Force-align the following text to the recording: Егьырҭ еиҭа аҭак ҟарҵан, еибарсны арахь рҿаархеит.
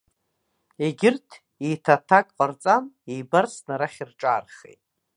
Егьырҭ 0.83 1.29
еиҭа 1.65 1.95
аҭак 1.99 2.27
ҟарҵан, 2.37 2.83
еибарсны 3.11 3.71
арахь 3.73 3.99
рҿаархеит. 4.09 4.81